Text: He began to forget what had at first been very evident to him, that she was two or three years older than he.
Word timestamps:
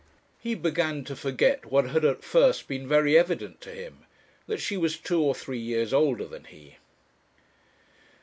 He 0.39 0.55
began 0.55 1.03
to 1.03 1.15
forget 1.15 1.63
what 1.67 1.91
had 1.91 2.03
at 2.03 2.23
first 2.23 2.67
been 2.67 2.87
very 2.87 3.15
evident 3.15 3.61
to 3.61 3.69
him, 3.69 4.07
that 4.47 4.59
she 4.59 4.75
was 4.75 4.97
two 4.97 5.21
or 5.21 5.35
three 5.35 5.59
years 5.59 5.93
older 5.93 6.25
than 6.25 6.45
he. 6.45 6.77